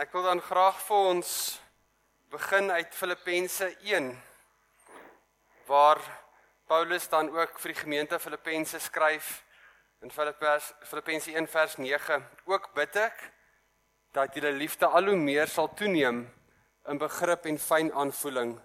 [0.00, 1.30] Ek wil dan graag vir ons
[2.32, 4.06] begin uit Filippense 1
[5.66, 6.00] waar
[6.70, 9.28] Paulus dan ook vir die gemeente Filippense skryf
[10.00, 12.16] in Filippense 1 vers 9
[12.48, 13.20] ook bid ek
[14.16, 16.22] dat julle liefde al hoe meer sal toeneem
[16.94, 18.56] in begrip en fyn aanvoeling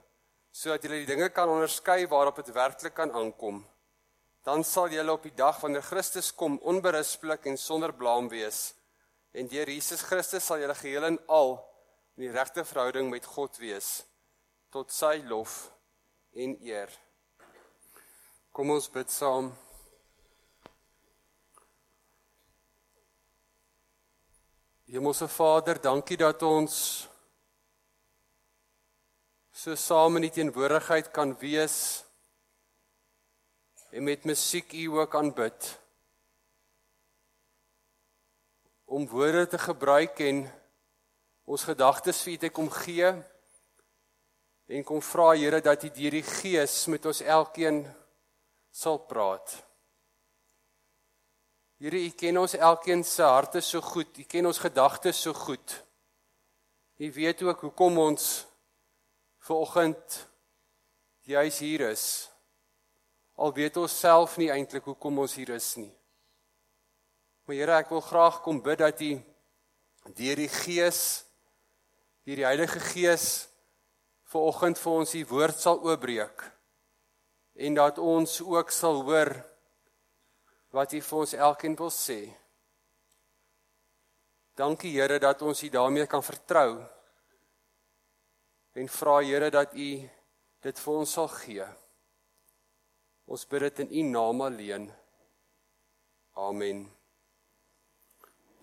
[0.55, 3.59] sodat julle die dinge kan onderskei waarop dit werklik kan aankom.
[4.47, 8.69] Dan sal julle op die dag wanneer Christus kom onberispelik en sonder blaam wees
[9.35, 11.57] en deur Jesus Christus sal julle geheel en al
[12.15, 14.05] in die regte verhouding met God wees
[14.71, 15.65] tot sy lof
[16.35, 16.91] en eer.
[18.55, 19.51] Kom ons bid saam.
[24.87, 26.75] Hemelse Vader, dankie dat ons
[29.51, 31.79] so saam in die teenwoordigheid kan wees
[33.91, 35.75] en met musiek U ook aanbid
[38.85, 40.45] om woorde te gebruik en
[41.45, 43.11] ons gedagtes vir U te kom gee
[44.65, 47.83] en kom vra Here dat U deur die Gees met ons elkeen
[48.71, 49.55] sal praat.
[51.77, 54.17] Here, U ken ons elkeen se harte so goed.
[54.17, 55.83] U ken ons gedagtes so goed.
[56.97, 58.45] U weet ook hoekom ons
[59.45, 60.21] ver oggend
[61.27, 62.05] juis hier is.
[63.35, 65.91] Al weet ons self nie eintlik hoekom ons hier is nie.
[67.45, 69.11] Maar Here, ek wil graag kom bid dat U
[70.17, 71.01] deur die Gees,
[72.25, 73.27] deur die Heilige Gees
[74.29, 76.41] ver oggend vir ons U woord sal oopbreek
[77.55, 79.31] en dat ons ook sal hoor
[80.75, 82.19] wat U vir ons elkeen wil sê.
[84.57, 86.81] Dankie Here dat ons U daarmee kan vertrou.
[88.73, 89.89] En vra Here dat U
[90.65, 91.69] dit vir ons sal gee.
[93.29, 94.91] Ons bid dit in U naam alleen.
[96.35, 96.87] Amen.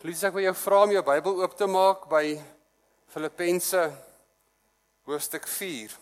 [0.02, 2.32] Please ek wil jou vra om jou Bybel oop te maak by
[3.14, 3.82] Filippense
[5.06, 5.92] hoofstuk 4.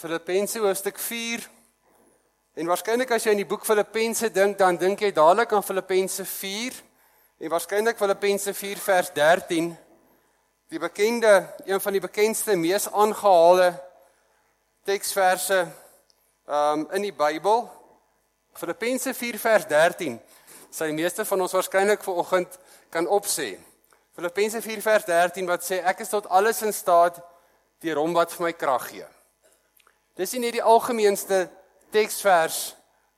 [0.00, 1.44] Filippense hoofstuk 4.
[2.56, 6.24] En waarskynlik as jy in die boek Filippense dink, dan dink jy dadelik aan Filippense
[6.24, 6.78] 4
[7.44, 9.68] en waarskynlik Filippense 4 vers 13.
[10.72, 11.34] Die bekende,
[11.66, 13.68] een van die bekendste, mees aangehaalde
[14.88, 15.60] teksverse
[16.48, 17.66] um in die Bybel
[18.56, 20.14] Filippense 4 vers 13
[20.70, 22.56] sal die meeste van ons waarskynlik ver oggend
[22.92, 23.58] kan opsê.
[24.16, 27.20] Filippense 4 vers 13 wat sê ek is tot alles in staat
[27.84, 29.04] deur hom wat vir my krag gee.
[30.16, 31.44] Dis nie net die algemeenste
[31.92, 32.72] teksvers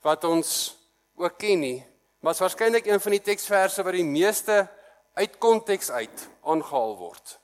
[0.05, 0.75] wat ons
[1.21, 1.79] ook ken nie,
[2.21, 4.65] maar is waarskynlik een van die teksverse wat die meeste
[5.15, 7.39] uit konteks uit aangehaal word.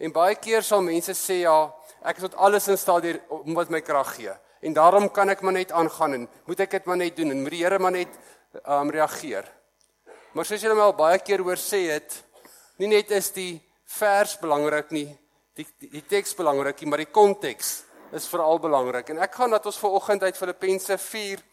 [0.00, 1.56] En baie keer sal mense sê ja,
[2.00, 3.24] ek is tot alles in staat deur
[3.54, 6.86] wat my krag gee en daarom kan ek maar net aangaan en moet ek dit
[6.86, 8.18] maar net doen en moet die Here maar net
[8.64, 9.46] um reageer.
[10.32, 12.14] Maar soos julle al baie keer hoor sê het,
[12.78, 13.60] nie net is die
[13.98, 15.08] vers belangrik nie,
[15.56, 17.82] die die, die teks belangrik maar die konteks
[18.12, 19.10] is veral belangrik.
[19.10, 21.44] En ek gaan dat ons ver oggend uit Filippense 4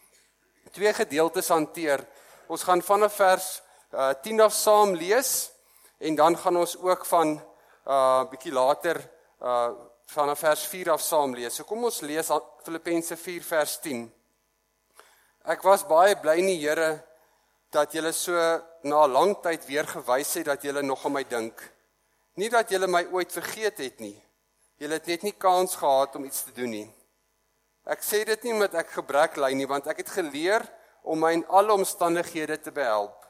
[0.76, 2.04] twee gedeeltes hanteer.
[2.48, 3.50] Ons gaan vanaf vers
[3.94, 5.52] uh 10 af saam lees
[6.00, 7.36] en dan gaan ons ook van
[7.88, 9.02] uh bietjie later
[9.42, 9.70] uh
[10.06, 11.56] vanaf vers 4 af saam lees.
[11.56, 12.30] So kom ons lees
[12.64, 14.06] Filippense 4 vers 10.
[15.46, 17.04] Ek was baie bly in die Here
[17.72, 18.34] dat julle so
[18.84, 21.72] na 'n lang tyd weer gewys het dat julle nog aan my dink.
[22.36, 24.22] Nie dat julle my ooit vergeet het nie.
[24.78, 26.94] Julle het net nie kans gehad om iets te doen nie.
[27.86, 30.66] Ek sê dit nie omdat ek gebrek ly nie, want ek het geleer
[31.04, 33.26] om my in alle omstandighede te behelp.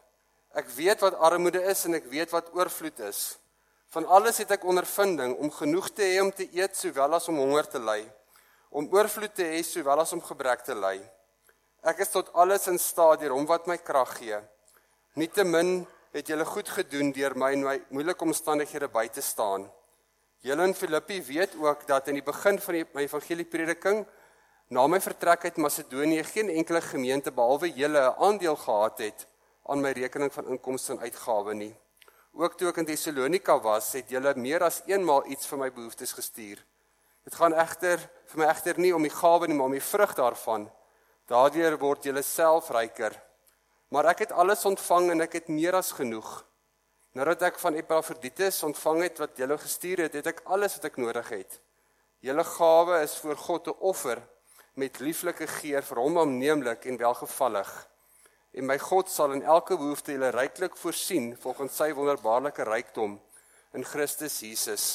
[0.56, 3.38] Ek weet wat armoede is en ek weet wat oorvloed is.
[3.94, 7.38] Van alles het ek ondervinding om genoeg te hê om te eet sowel as om
[7.38, 8.02] honger te ly,
[8.70, 10.98] om oorvloed te hê sowel as om gebrek te ly.
[11.86, 14.40] Ek is tot alles in staat deur hom wat my krag gee.
[15.16, 15.86] Nietemin
[16.16, 19.68] het julle goed gedoen deur my in my moeilike omstandighede by te staan.
[20.46, 24.04] Julle in Filippi weet ook dat in die begin van die, my evangelieprediking
[24.74, 29.28] na my vertrek uit Macedonië geen enkele gemeente behalwe julle 'n aandeel gehad het
[29.66, 31.76] aan my rekening van inkomste en uitgawes nie.
[32.36, 36.12] Ook toe ek in Tessalonika was, het julle meer as eenmaal iets vir my behoeftes
[36.12, 36.60] gestuur.
[37.24, 40.12] Dit gaan egter vir my egter nie om die gawe nie, maar om die vrug
[40.18, 40.66] daarvan.
[41.32, 43.16] Daardeur word julle self ryker.
[43.88, 46.28] Maar ek het alles ontvang en ek het meer as genoeg.
[47.16, 51.00] Nadat ek van Epafroditus ontvang het wat julle gestuur het, het ek alles wat ek
[51.00, 51.60] nodig het.
[52.20, 54.20] Julle gawe is voor God 'n offer
[54.76, 57.72] met lieflike geur vir hom aanneemlik en welgevallig
[58.56, 63.20] en my God sal in elke behoefte julle ryklik voorsien volgens sy wonderbaarlike rykdom
[63.76, 64.88] in Christus Jesus.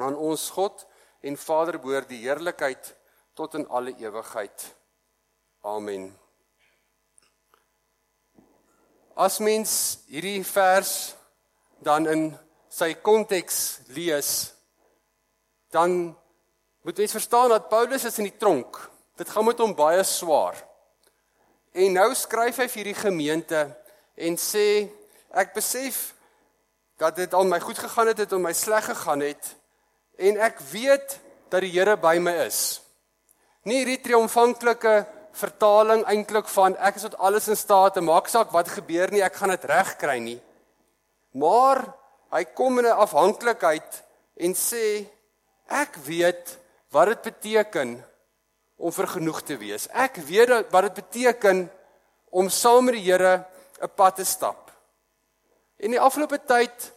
[0.00, 0.86] Aan ons God
[1.24, 2.94] en Vader behoort die heerlikheid
[3.36, 4.68] tot in alle ewigheid.
[5.64, 6.12] Amen.
[9.14, 11.14] as mens hierdie vers
[11.84, 12.22] dan in
[12.72, 14.50] sy konteks lees,
[15.70, 16.14] dan
[16.84, 18.78] moet mens verstaan dat Paulus is in die tronk.
[19.18, 20.58] Dit gaan met hom baie swaar.
[21.74, 23.64] En nou skryf hy vir hierdie gemeente
[24.14, 24.86] en sê
[25.34, 26.12] ek besef
[27.02, 29.50] dat dit al my goed gegaan het, dit om my sleg gegaan het
[30.22, 31.16] en ek weet
[31.50, 32.78] dat die Here by my is.
[33.66, 35.02] Nie hierdie triomfanklike
[35.34, 39.24] vertaling eintlik van ek is tot alles in staat te maak saak wat gebeur nie,
[39.26, 40.38] ek gaan dit regkry nie.
[41.34, 41.82] Maar
[42.30, 44.02] hy kom in 'n afhanklikheid
[44.38, 45.06] en sê
[45.66, 46.58] ek weet
[46.94, 47.98] wat dit beteken
[48.76, 49.88] om vergenoeg te wees.
[49.88, 51.70] Ek weet wat dit beteken
[52.34, 53.46] om saam met die Here
[53.82, 54.70] 'n pad te stap.
[55.76, 56.92] In die afgelope tyd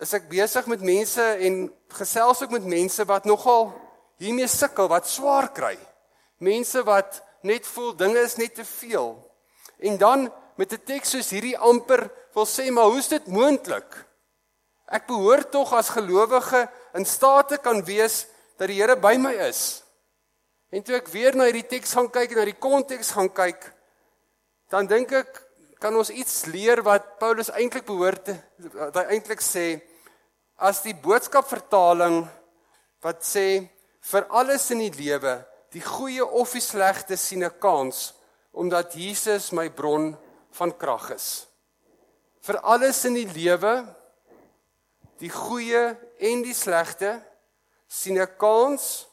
[0.00, 3.72] is ek besig met mense en gesels ek met mense wat nogal
[4.18, 5.76] hiermee sukkel, wat swaar kry.
[6.38, 9.16] Mense wat net voel dinge is net te veel.
[9.78, 14.06] En dan met 'n teks soos hierdie amper wil sê, maar hoe is dit moontlik?
[14.86, 19.34] Ek behoort tog as gelowige in staat te kan wees dat die Here by my
[19.48, 19.82] is.
[20.72, 23.68] En toe ek weer na hierdie teks gaan kyk en na die konteks gaan kyk,
[24.72, 25.42] dan dink ek
[25.80, 28.32] kan ons iets leer wat Paulus eintlik behoort
[28.72, 29.76] wat hy eintlik sê
[30.56, 32.22] as die boodskap vertaling
[33.04, 33.68] wat sê
[34.10, 35.36] vir alles in die lewe,
[35.74, 38.14] die goeie of die slegte sien 'n kans
[38.52, 40.16] omdat Jesus my bron
[40.56, 41.46] van krag is.
[42.40, 43.84] Vir alles in die lewe,
[45.20, 47.20] die goeie en die slegte
[47.96, 49.06] sien 'n kans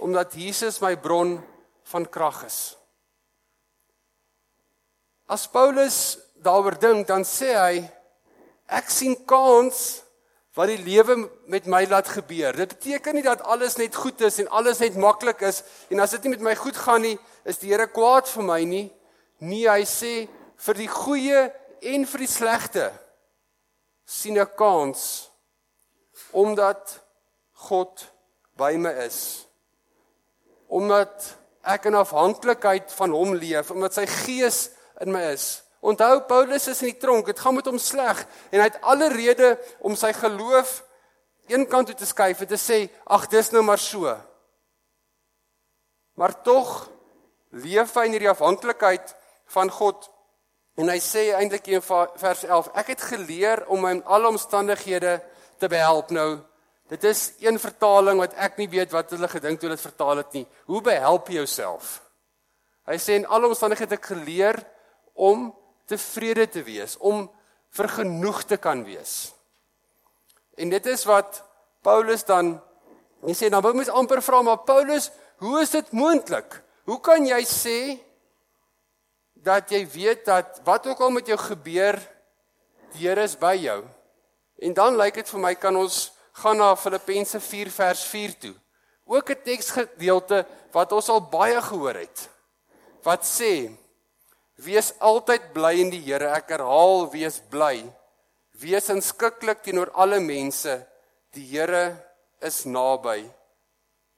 [0.00, 1.40] omdat Jesus my bron
[1.82, 2.76] van krag is.
[5.26, 7.76] As Paulus daaroor dink, dan sê hy
[8.66, 10.02] ek sien kans
[10.56, 11.16] wat die lewe
[11.46, 12.56] met my laat gebeur.
[12.56, 16.10] Dit beteken nie dat alles net goed is en alles net maklik is en as
[16.10, 18.88] dit nie met my goed gaan nie, is die Here kwaad vir my nie.
[19.38, 21.44] Nee, hy sê vir die goeie
[21.92, 22.90] en vir die slegte
[24.04, 25.30] sien 'n kans
[26.32, 26.98] omdat
[27.68, 28.10] God
[28.60, 29.46] by my is
[30.70, 31.32] omdat
[31.66, 34.68] ek in afhanklikheid van hom leef, omdat sy gees
[35.02, 35.64] in my is.
[35.82, 38.22] Onthou Paulus is in die tronk, dit gaan met hom sleg
[38.52, 40.78] en hy het alle rede om sy geloof
[41.50, 44.16] een kant toe te skuif en te sê, "Ag, dis nou maar so."
[46.14, 46.90] Maar tog
[47.50, 49.14] leef hy in hierdie afhanklikheid
[49.46, 50.10] van God
[50.76, 55.22] en hy sê eintlik in vers 11, "Ek het geleer om my in alle omstandighede
[55.58, 56.38] te behelp nou
[56.90, 60.32] Dit is een vertaling wat ek nie weet wat hulle gedink toe dit vertaal het
[60.34, 60.46] nie.
[60.66, 62.00] Hoe behelp jy jouself?
[62.90, 64.58] Hy sê in alle omstandighede het ek geleer
[65.14, 65.52] om
[65.86, 67.28] tevrede te wees, om
[67.74, 69.30] vergenoeg te kan wees.
[70.58, 71.42] En dit is wat
[71.86, 72.56] Paulus dan
[73.22, 75.10] hy sê dan moet ons amper vra maar Paulus,
[75.44, 76.58] hoe is dit moontlik?
[76.88, 77.78] Hoe kan jy sê
[79.40, 82.00] dat jy weet dat wat ook al met jou gebeur,
[82.96, 83.84] die Here is by jou?
[84.58, 86.08] En dan lyk dit vir my kan ons
[86.40, 88.54] gaan na Filippense 4 vers 4 toe.
[89.04, 92.28] Ook 'n teksgedeelte wat ons al baie gehoor het.
[93.02, 93.70] Wat sê:
[94.54, 96.28] Wees altyd bly in die Here.
[96.36, 97.80] Ek herhaal, wees bly.
[98.60, 100.86] Wees inskikkelik teenoor alle mense.
[101.32, 101.96] Die Here
[102.40, 103.24] is naby.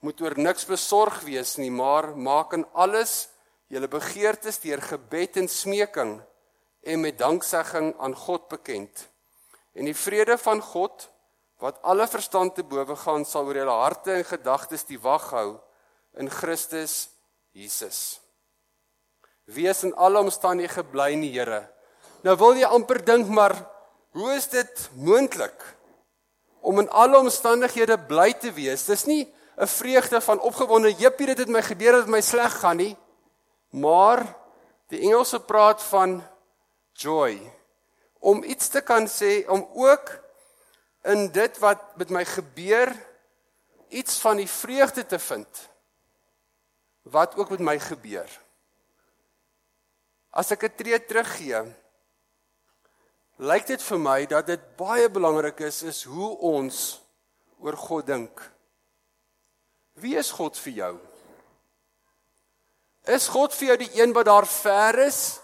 [0.03, 3.29] Moet oor niks besorg wees nie, maar maak in alles
[3.71, 6.21] julle begeertes deur gebed en smeking
[6.83, 9.07] en met danksegging aan God bekend.
[9.73, 11.07] En die vrede van God
[11.63, 15.49] wat alle verstand te bowe gaan sal oor julle harte en gedagtes die wag hou
[16.19, 17.07] in Christus
[17.55, 18.19] Jesus.
[19.47, 21.69] Wees in alle omstandighede bly in die Here.
[22.27, 23.55] Nou wil jy amper dink maar
[24.17, 25.63] hoe is dit moontlik
[26.63, 28.87] om in alle omstandighede bly te wees?
[28.91, 32.77] Dis nie 'n vreugde van opgewonde jippie dit het my gebeur dat my sleg gaan
[32.77, 32.97] nie,
[33.71, 34.25] maar
[34.89, 36.23] die Engelse praat van
[36.93, 37.39] joy.
[38.19, 40.23] Om iets te kan sê om ook
[41.03, 42.93] in dit wat met my gebeur
[43.89, 45.69] iets van die vreugde te vind
[47.03, 48.31] wat ook met my gebeur.
[50.31, 51.75] As ek 'n tree teruggee,
[53.37, 57.03] lyk dit vir my dat dit baie belangrik is is hoe ons
[57.59, 58.53] oor God dink.
[59.93, 60.95] Wie is God vir jou?
[63.03, 65.41] Is God vir jou die een wat daar ver is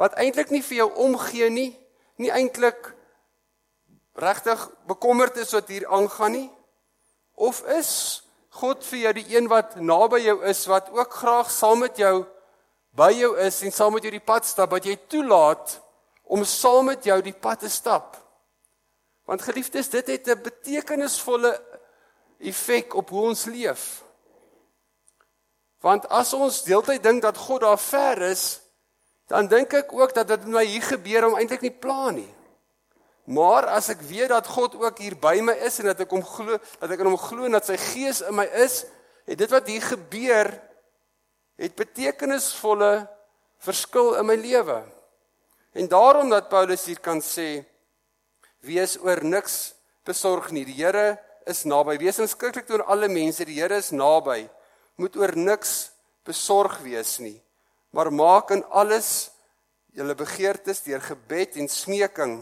[0.00, 1.78] wat eintlik nie vir jou omgee nie,
[2.16, 2.94] nie eintlik
[4.12, 6.50] regtig bekommerd is wat hier aangaan nie?
[7.34, 8.22] Of is
[8.60, 12.24] God vir jou die een wat naby jou is wat ook graag saam met jou
[12.98, 15.78] by jou is en saam met jou die pad stap wat jy toelaat
[16.24, 18.18] om saam met jou die pad te stap?
[19.30, 21.52] Want geliefdes, dit het 'n betekenisvolle
[22.38, 24.02] effek op hoe ons leef.
[25.80, 28.60] Want as ons deeltyd dink dat God daar ver is,
[29.26, 32.34] dan dink ek ook dat dit met my hier gebeur om eintlik nie plan nie.
[33.30, 36.24] Maar as ek weet dat God ook hier by my is en dat ek hom
[36.26, 38.82] glo, dat ek in hom glo en dat sy gees in my is,
[39.28, 40.50] het dit wat hier gebeur
[41.60, 43.06] het betekenisvolle
[43.62, 44.80] verskil in my lewe.
[45.78, 47.62] En daarom dat Paulus hier kan sê
[48.66, 49.76] wees oor niks
[50.08, 50.64] besorg nie.
[50.66, 52.00] Die Here is naby.
[52.00, 53.46] Wees inskrikkelik oor alle mense.
[53.46, 54.42] Die Here is naby.
[54.98, 55.92] Moet oor niks
[56.26, 57.38] besorg wees nie.
[57.94, 59.30] Maar maak in alles
[59.94, 62.40] julle begeertes deur gebed en smeking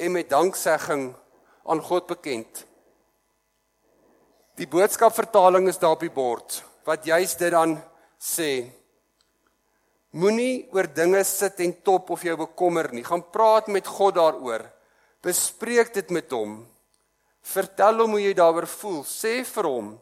[0.00, 1.10] en met danksegging
[1.68, 2.64] aan God bekend.
[4.58, 7.76] Die boodskap vertaling is daar op die bord wat juist dit dan
[8.18, 8.64] sê.
[10.16, 13.04] Moenie oor dinge sit en top of jou bekommer nie.
[13.06, 14.64] Gaan praat met God daaroor.
[15.22, 16.64] Bespreek dit met hom.
[17.46, 19.04] Vertel hom hoe jy daaroor voel.
[19.06, 19.92] Sê vir hom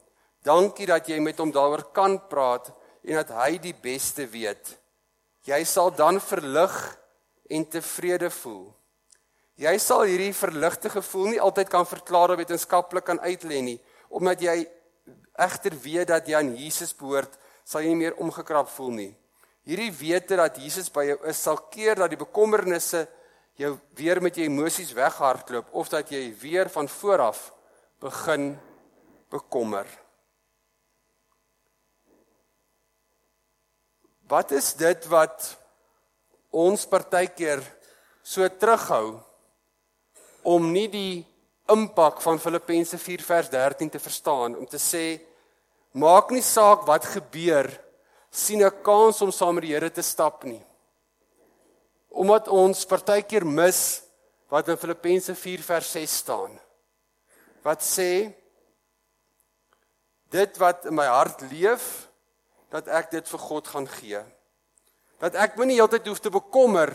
[0.46, 2.70] dankie dat jy met hom daaroor kan praat
[3.04, 4.78] en dat hy die beste weet.
[5.48, 6.74] Jy sal dan verlig
[7.50, 8.68] en tevrede voel.
[9.58, 14.42] Jy sal hierdie verligte gevoel nie altyd kan verklaar of wetenskaplik kan uitlê nie, omdat
[14.44, 14.60] jy
[15.38, 17.34] egter weet dat jy aan Jesus behoort,
[17.66, 19.10] sal jy nie meer omgekrap voel nie.
[19.66, 23.02] Hierdie wete dat Jesus by jou is, sal keer dat die bekommernisse
[23.58, 27.40] jou weer met jou emosies weghardloop of dat jy weer van voor af
[28.00, 28.52] begin
[29.34, 29.90] bekommer.
[34.28, 35.56] Wat is dit wat
[36.54, 37.64] ons partykeer
[38.22, 39.18] so terughou
[40.42, 41.26] om nie die
[41.68, 45.20] impak van Filippense 4 vers 13 te verstaan om te sê
[45.92, 47.68] maak nie saak wat gebeur
[48.30, 50.62] sien 'n kans om saam met die Here te stap nie.
[52.10, 54.02] Omdat ons partykeer mis
[54.48, 56.58] wat in Filippense 4 vers 6 staan.
[57.62, 58.32] Wat sê
[60.30, 62.08] dit wat in my hart leef
[62.70, 64.20] dat ek dit vir God gaan gee.
[65.18, 66.92] Dat ek my nie heeltyd hoef te bekommer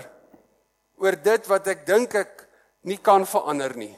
[1.01, 2.42] oor dit wat ek dink ek
[2.83, 3.93] nie kan verander nie.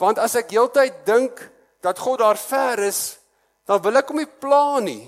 [0.00, 1.40] Want as ek heeltyd dink
[1.84, 3.18] dat God daar ver is,
[3.68, 5.04] dan wil ek hom nie pla nie.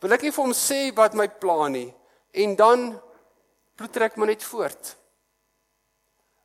[0.00, 1.88] Wil ek nie vir hom sê wat my plan nie
[2.30, 2.84] en dan
[3.74, 4.94] ploeter ek maar net voort.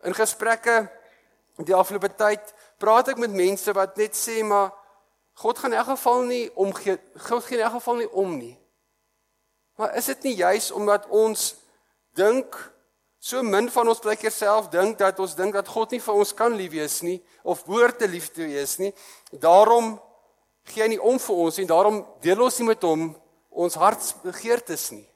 [0.08, 0.86] In gesprekke
[1.63, 2.51] die afgelope tyd
[2.82, 4.74] praat ek met mense wat net sê maar
[5.39, 8.55] God gaan in elk geval nie omgee God gaan in elk geval nie om nie.
[9.75, 11.53] Maar is dit nie juis omdat ons
[12.15, 12.55] dink
[13.25, 16.34] So min van ons plek self dink dat ons dink dat God nie vir ons
[16.38, 18.91] kan lief wees nie of behoort te lief te wees nie.
[19.34, 19.96] Daarom
[20.70, 23.08] gee hy nie om vir ons en daarom deel ons nie met hom
[23.50, 25.08] ons hartsbegeertes nie.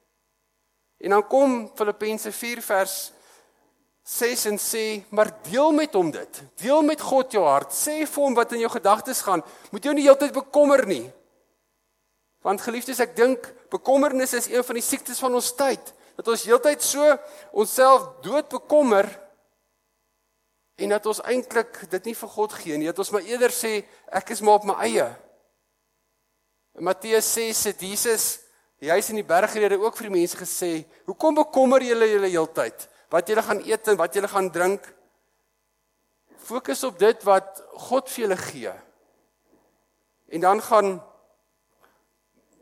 [1.05, 2.95] En dan kom Filippense 4 vers
[4.09, 6.41] 6 en sê, maar deel met hom dit.
[6.63, 7.77] Deel met God jou hart.
[7.77, 9.45] Sê vir hom wat in jou gedagtes gaan.
[9.69, 11.05] Moet jou nie heeltyd bekommer nie.
[12.41, 16.41] Want geliefdes, ek dink bekommernis is een van die siektes van ons tyd dat ons
[16.43, 17.03] heeltyd so
[17.55, 19.07] onsself dood bekommer
[20.79, 22.89] en dat ons eintlik dit nie vir God gee nie.
[22.91, 23.71] Dat ons maar eerder sê
[24.19, 25.07] ek is maar op my eie.
[26.75, 28.25] In Matteus 6 sê Jesus,
[28.83, 32.87] hy's in die bergrede ook vir die mense gesê, "Hoekom bekommer julle julle heeltyd?
[33.09, 34.93] Wat julle gaan eet en wat julle gaan drink?
[36.37, 38.73] Fokus op dit wat God vir julle gee."
[40.29, 41.03] En dan gaan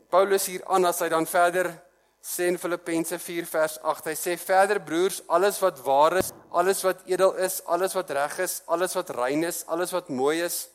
[0.08, 1.87] Paulus hier aan as hy dan verder
[2.22, 4.10] sê in Filippense 4 vers 8.
[4.10, 8.38] Hy sê verder broers, alles wat waar is, alles wat edel is, alles wat reg
[8.44, 10.66] is, alles wat rein is, alles wat mooi is,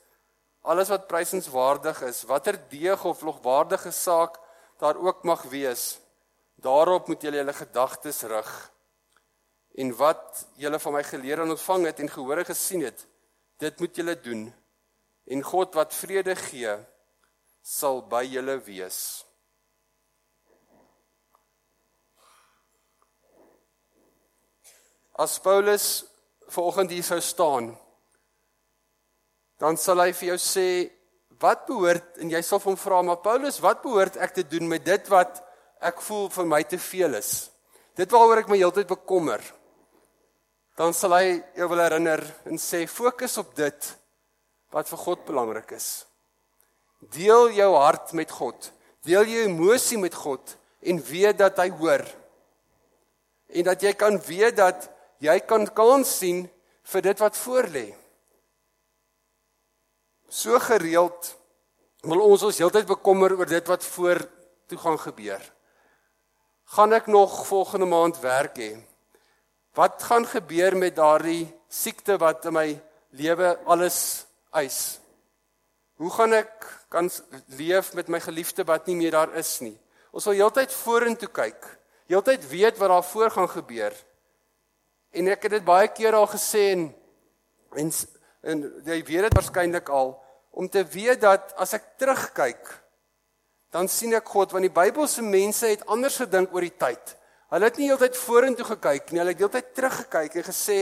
[0.64, 4.40] alles wat prysenswaardig is, watter deeg of logwaardige saak
[4.80, 5.98] daar ook mag wees,
[6.60, 8.52] daarop moet julle julle gedagtes rig.
[9.80, 13.06] En wat julle van my geleer en ontvang het en gehoor en gesien het,
[13.60, 14.48] dit moet julle doen.
[15.26, 16.76] En God wat vrede gee,
[17.64, 19.24] sal by julle wees.
[25.14, 26.06] As Paulus
[26.50, 27.72] vanoggend hier sou staan,
[29.62, 30.68] dan sal hy vir jou sê
[31.44, 34.84] wat behoort en jy sal hom vra maar Paulus, wat behoort ek te doen met
[34.86, 35.42] dit wat
[35.84, 37.52] ek voel vir my te veel is?
[37.94, 39.44] Dit waaroor ek my heeltyd bekommer.
[40.74, 43.90] Dan sal hy jou wil herinner en sê fokus op dit
[44.74, 46.08] wat vir God belangrik is.
[47.14, 48.72] Deel jou hart met God.
[49.06, 52.02] Deel jou emosie met God en weet dat hy hoor.
[53.54, 54.90] En dat jy kan weet dat
[55.24, 56.44] jy kan kans sien
[56.92, 57.88] vir dit wat voor lê.
[60.28, 61.30] So gereeld
[62.04, 64.20] wil ons ons heeltyd bekommer oor dit wat voor
[64.68, 65.44] toe gaan gebeur.
[66.76, 68.74] Gaan ek nog volgende maand werk hê?
[69.78, 72.68] Wat gaan gebeur met daardie siekte wat in my
[73.16, 75.00] lewe alles eis?
[76.02, 77.10] Hoe gaan ek kan
[77.56, 79.78] leef met my geliefde wat nie meer daar is nie?
[80.12, 81.72] Ons wil heeltyd vorentoe kyk
[82.12, 83.94] heeltyd weet wat daar voor gaan gebeur.
[85.14, 86.88] En ek het dit baie keer al gesê en
[87.74, 87.90] en,
[88.46, 90.14] en jy weet dit waarskynlik al
[90.54, 92.70] om te weet dat as ek terugkyk
[93.74, 97.16] dan sien ek God want die Bybelse mense het anders gedink oor die tyd.
[97.54, 100.78] Hulle het nie heeltyd vorentoe gekyk nie, hulle het heeltyd teruggekyk en gesê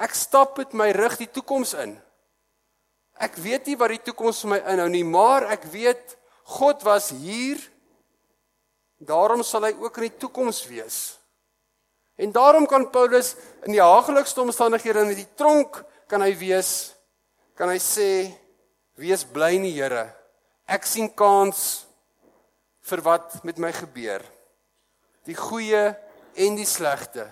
[0.00, 1.92] ek stap met my rug die toekoms in.
[3.20, 6.16] Ek weet nie wat die toekoms vir my inhou nie, maar ek weet
[6.56, 7.60] God was hier.
[8.96, 11.19] Daarom sal hy ook in die toekoms wees.
[12.20, 13.34] En daarom kan Paulus
[13.64, 16.92] in die hagelikste omstandighede in die tronk kan hy wees
[17.56, 18.10] kan hy sê
[19.00, 20.06] wees bly in die Here.
[20.68, 21.86] Ek sien kans
[22.88, 24.24] vir wat met my gebeur.
[25.28, 25.90] Die goeie
[26.40, 27.26] en die slegte.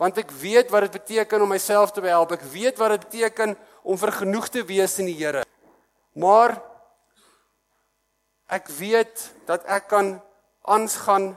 [0.00, 2.32] Want ek weet wat dit beteken om myself te help.
[2.34, 5.44] Ek weet wat dit beteken om vergenoeg te wees in die Here.
[6.18, 6.56] Maar
[8.50, 10.16] ek weet dat ek kan
[10.66, 11.32] aangaan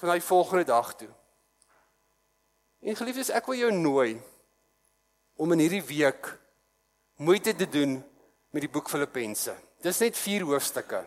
[0.00, 1.12] van hy volgende dag toe.
[2.84, 4.18] En geliefdes, ek wil jou nooi
[5.40, 6.28] om in hierdie week
[7.16, 7.96] moeite te doen
[8.52, 9.54] met die boek Filippense.
[9.80, 11.00] Dis net 4 hoofstukke.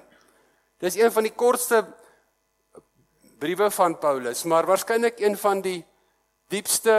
[0.82, 1.84] Dis een van die kortste
[3.38, 5.84] briewe van Paulus, maar waarskynlik een van die
[6.50, 6.96] diepste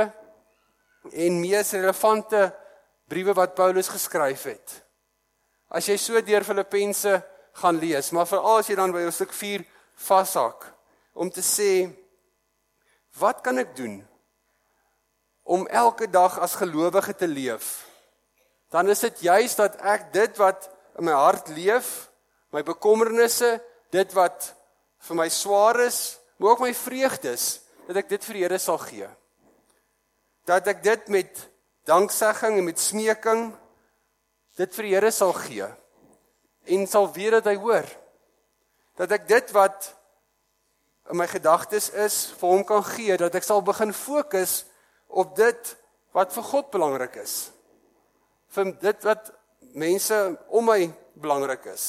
[1.11, 2.45] en mees relevante
[3.11, 4.77] briewe wat Paulus geskryf het.
[5.75, 7.17] As jy so deur Filippense
[7.59, 9.67] gaan lees, maar veral as jy dan by hoofstuk 4
[10.07, 10.69] vashak
[11.19, 11.89] om te sê
[13.19, 13.99] wat kan ek doen
[15.49, 17.87] om elke dag as gelowige te leef.
[18.69, 20.69] Dan is dit juis dat ek dit wat
[21.01, 22.11] in my hart leef
[22.53, 23.57] my bekommernisse
[23.95, 24.51] dit wat
[25.09, 27.47] vir my swaar is maar ook my vreugdes
[27.89, 29.09] dat ek dit vir die Here sal gee.
[30.45, 31.45] Dat ek dit met
[31.89, 33.49] danksegging en met smeking
[34.61, 35.67] dit vir die Here sal gee
[36.69, 37.89] en sal weet dat hy hoor.
[39.01, 39.95] Dat ek dit wat
[41.09, 44.67] in my gedagtes is vir hom kan gee dat ek sal begin fokus
[45.09, 45.77] op dit
[46.17, 47.51] wat vir God belangrik is
[48.57, 49.33] vir dit wat
[49.75, 50.19] mense
[50.49, 50.81] om my
[51.15, 51.87] belangrik is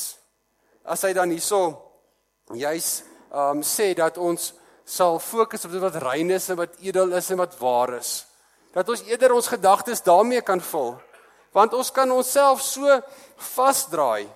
[0.84, 1.62] as hy dan hierso
[2.54, 4.54] juis um sê dat ons
[4.90, 8.26] sal fokus op dit wat rein is en wat edel is en wat waar is
[8.74, 10.96] dat ons eerder ons gedagtes daarmee kan vul
[11.56, 13.02] want ons kan onsself so
[13.54, 14.30] vasdraai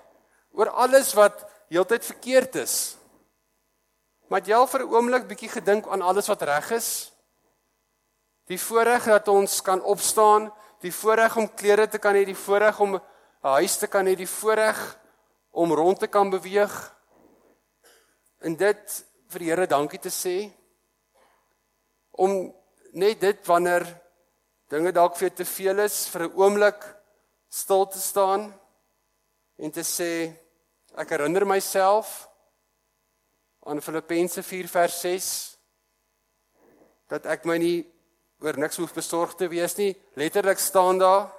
[0.54, 1.43] oor alles wat
[1.74, 2.96] heeltyd verkeerd is.
[4.30, 7.12] Maar jy al vir 'n oomblik bietjie gedink aan alles wat reg is?
[8.49, 10.49] Die voorreg dat ons kan opstaan,
[10.84, 13.01] die voorreg om klere te kan hê, die voorreg om 'n
[13.41, 14.99] huis te kan hê, die voorreg
[15.51, 16.95] om rond te kan beweeg.
[18.39, 20.51] En dit vir die Here dankie te sê
[22.12, 22.53] om
[22.91, 24.01] net dit wanneer
[24.69, 26.84] dinge dalk vir te veel is vir 'n oomblik
[27.49, 28.53] stil te staan
[29.58, 30.43] en te sê
[30.93, 32.29] Ek herinner myself
[33.65, 35.29] aan Filippense 4 vers 6
[37.10, 37.79] dat ek my nie
[38.43, 39.93] oor niks hoef besorg te wees nie.
[40.19, 41.32] Letterlik staan daar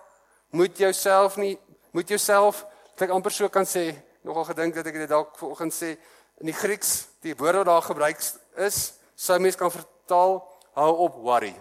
[0.56, 1.58] moet jouself nie
[1.94, 2.64] moet jouself
[2.98, 3.90] ek amper so kan sê
[4.24, 5.94] nogal gedink dat ek dit dalk vanoggend sê
[6.40, 8.22] in die Grieks die woord wat daar gebruik
[8.64, 8.78] is
[9.14, 10.40] sou mens kan vertaal
[10.74, 11.52] hou op worry.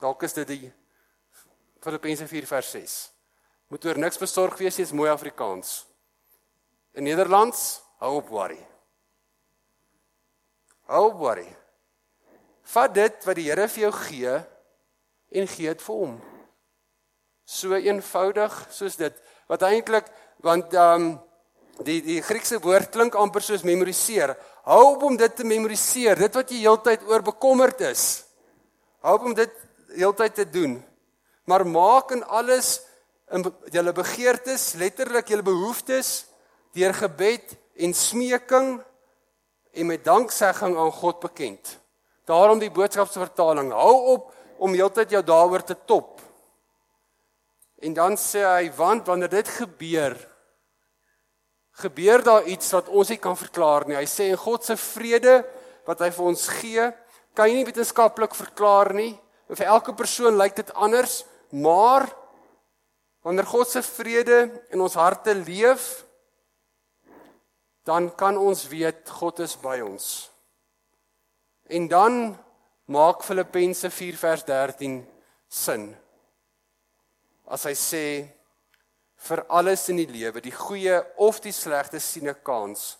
[0.00, 0.72] Dalk is dit die
[1.84, 2.94] Filippense 4 vers 6.
[3.72, 5.84] Moet oor niks besorg wees, jy's mooi Afrikaans.
[6.96, 8.58] In Nederlands, hou op worry.
[10.90, 11.46] Hou op worry.
[12.72, 14.34] Vat dit wat die Here vir jou gee
[15.30, 16.14] en gee dit vir hom.
[17.46, 19.16] So eenvoudig soos dit.
[19.50, 20.10] Wat eintlik
[20.44, 21.10] want ehm um,
[21.86, 24.34] die die Griekse woord klink amper soos memoriseer.
[24.68, 28.04] Hou op om dit te memoriseer, dit wat jy heeltyd oor bekommerd is.
[29.00, 29.54] Hou op om dit
[29.96, 30.76] heeltyd te doen.
[31.48, 32.80] Maar maak in alles
[33.32, 36.26] in julle begeertes, letterlik julle behoeftes
[36.76, 38.80] deur gebed en smeking
[39.72, 41.78] en met danksegging aan God bekend.
[42.26, 46.20] Daarom die boodskapsvertaling: Hou op om heeltyd jou daaroor te top.
[47.80, 50.16] En dan sê hy: Want wanneer dit gebeur,
[51.80, 53.96] gebeur daar iets wat ons nie kan verklaar nie.
[53.96, 55.40] Hy sê en God se vrede
[55.88, 56.90] wat hy vir ons gee,
[57.34, 59.14] kan jy nie wetenskaplik verklaar nie.
[59.50, 62.04] Vir elke persoon lyk dit anders, maar
[63.24, 66.04] wanneer God se vrede in ons harte leef,
[67.88, 70.28] dan kan ons weet God is by ons.
[71.72, 72.20] En dan
[72.90, 75.00] maak Filippense 4 vers 13
[75.48, 75.90] sin.
[77.46, 78.06] As hy sê
[79.28, 82.96] vir alles in die lewe, die goeie of die slegte sien 'n kans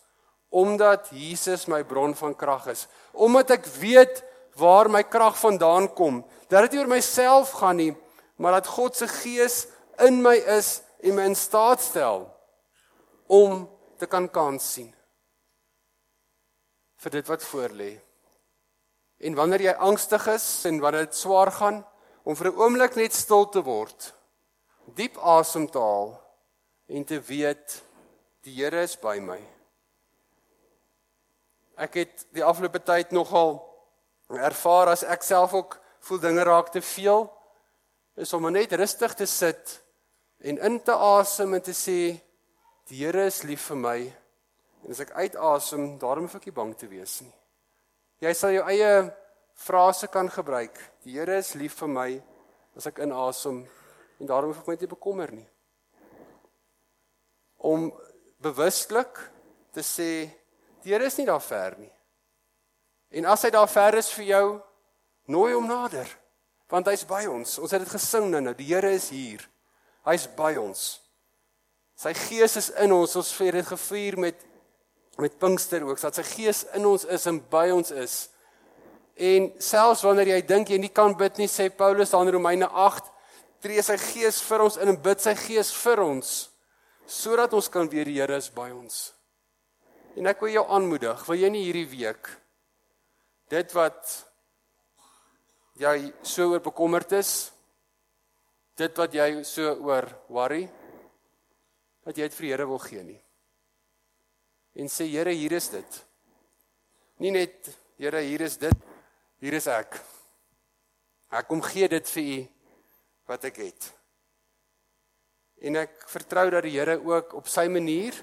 [0.51, 2.89] omdat Jesus my bron van krag is.
[3.13, 4.23] Omdat ek weet
[4.59, 6.25] waar my krag vandaan kom.
[6.51, 7.95] Dat dit nie oor myself gaan nie,
[8.37, 9.67] maar dat God se gees
[10.03, 12.27] in my is en my in staat stel
[13.27, 14.91] om te kan kans sien
[17.01, 17.95] vir dit wat voor lê.
[19.21, 21.85] En wanneer jy angstig is en wanneer dit swaar gaan,
[22.23, 24.15] om vir 'n oomblik net stil te word,
[24.95, 26.21] diep asem te haal
[26.89, 27.83] en te weet
[28.43, 29.41] die Here is by my.
[31.77, 33.61] Ek het die afgelope tyd nogal
[34.29, 37.27] ervaar as ek self ook voel dinge raak te veel
[38.21, 39.81] is om net rustig te sit
[40.41, 42.21] en in te asem en te sê
[42.91, 43.99] die Here is lief vir my
[44.85, 47.40] en as ek uitasem daarom hoef ek nie bang te wees nie.
[48.21, 48.91] Jy sal jou eie
[49.57, 50.77] frase kan gebruik.
[51.05, 52.11] Die Here is lief vir my
[52.77, 53.63] as ek inasem
[54.21, 55.47] en daarom hoef ek my nie bekommer nie.
[57.65, 57.89] Om
[58.45, 59.23] bewustelik
[59.73, 60.11] te sê
[60.85, 61.93] die Here is nie daar ver nie.
[63.17, 64.47] En as hy daar ver is vir jou,
[65.33, 66.09] nooi hom nader
[66.71, 67.57] want hy's by ons.
[67.59, 69.43] Ons het dit gesing nou, die Here is hier.
[70.07, 71.01] Hy's by ons.
[71.99, 73.17] Sy gees is in ons.
[73.19, 74.45] Ons vier dit gevier met
[75.19, 78.15] met Pinkster ook, dat sy gees in ons is en by ons is.
[79.21, 83.11] En selfs wanneer jy dink jy nie kan bid nie, sê Paulus in Romeine 8,
[83.61, 86.39] tree sy gees vir ons in en bid sy gees vir ons
[87.11, 89.11] sodat ons kan weet die Here is by ons.
[90.15, 92.31] En ek wil jou aanmoedig, wil jy nie hierdie week
[93.51, 94.13] dit wat
[95.81, 97.51] jy so oor bekommerd is,
[98.79, 100.63] dit wat jy so oor worry,
[102.07, 103.19] dat jy dit vir die Here wil gee nie.
[104.75, 106.01] En sê Here, hier is dit.
[107.19, 108.87] Nie net Here, hier is dit.
[109.41, 109.99] Hier is ek.
[111.31, 112.39] Ek kom gee dit vir u
[113.31, 113.91] wat ek het.
[115.61, 118.17] En ek vertrou dat die Here ook op sy manier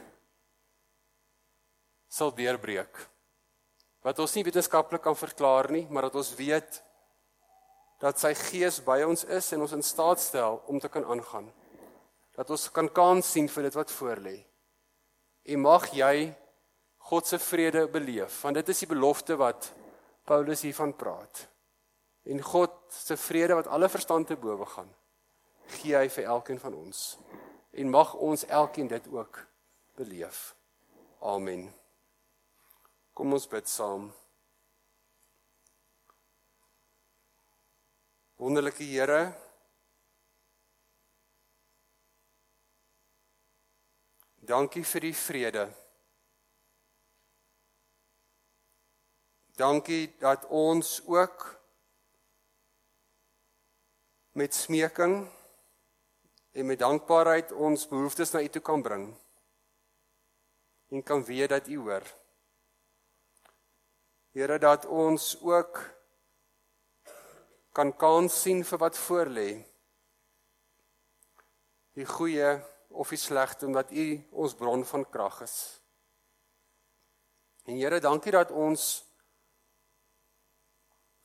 [2.09, 2.97] sal deurbreek.
[4.05, 6.81] Wat ons nie wetenskaplik kan verklaar nie, maar dat ons weet
[8.01, 11.49] dat sy gees by ons is en ons in staat stel om te kan aangaan.
[12.37, 14.37] Dat ons kan kans sien vir dit wat voorlê.
[15.47, 16.33] En mag jy
[17.07, 19.69] God se vrede beleef, want dit is die belofte wat
[20.27, 21.45] Paulus hiervan praat.
[22.27, 24.89] En God se vrede wat alle verstand te bowe gaan,
[25.79, 27.15] gee hy vir elkeen van ons.
[27.71, 29.39] En mag ons elkeen dit ook
[29.95, 30.51] beleef.
[31.23, 31.69] Amen.
[33.15, 34.11] Kom ons bid saam.
[38.37, 39.46] Wonderlike Here.
[44.47, 45.63] Dankie vir die vrede.
[49.59, 51.43] Dankie dat ons ook
[54.39, 55.17] met smeking
[56.51, 59.03] en met dankbaarheid ons behoeftes na U toe kan bring.
[60.95, 62.07] En kan weet dat U hoor.
[64.31, 65.83] Here dat ons ook
[67.75, 69.49] kan kans sien vir wat voor lê.
[71.99, 72.55] Die goeie
[72.87, 75.57] of die slegte omdat U ons bron van krag is.
[77.67, 79.03] En Here, dankie dat ons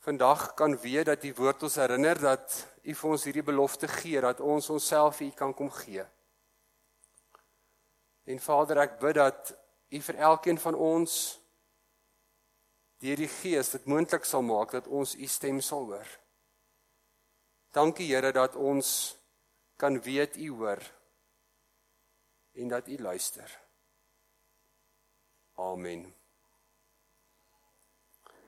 [0.03, 4.21] vandag kan weet dat die woord ons herinner dat U vir ons hierdie belofte gee
[4.21, 6.05] dat ons onsself U kan kom gee.
[8.27, 9.55] En Vader, ek bid dat
[9.93, 11.21] U vir elkeen van ons
[13.03, 16.11] deur die Gees dit moontlik sal maak dat ons U stem sal hoor.
[17.73, 19.15] Dankie Here dat ons
[19.79, 20.83] kan weet U hoor
[22.53, 23.61] en dat U luister.
[25.53, 26.22] Amen.